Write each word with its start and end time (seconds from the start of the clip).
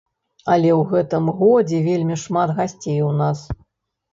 Але 0.53 0.69
ў 0.79 0.87
гэтым 0.93 1.27
годзе 1.41 1.83
вельмі 1.89 2.15
шмат 2.23 2.57
гасцей 2.61 2.99
у 3.11 3.11
нас. 3.21 3.47